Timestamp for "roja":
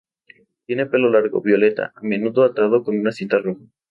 3.37-3.61